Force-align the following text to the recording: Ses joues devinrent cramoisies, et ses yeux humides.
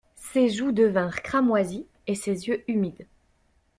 Ses 0.15 0.49
joues 0.49 0.71
devinrent 0.71 1.21
cramoisies, 1.21 1.85
et 2.07 2.15
ses 2.15 2.47
yeux 2.47 2.63
humides. 2.67 3.05